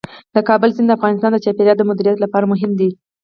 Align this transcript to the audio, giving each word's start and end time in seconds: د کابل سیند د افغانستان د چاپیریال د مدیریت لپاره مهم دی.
د 0.33 0.37
کابل 0.49 0.69
سیند 0.75 0.87
د 0.89 0.95
افغانستان 0.97 1.31
د 1.33 1.37
چاپیریال 1.45 1.77
د 1.79 1.83
مدیریت 1.89 2.17
لپاره 2.21 2.49
مهم 2.53 2.71
دی. 2.79 2.89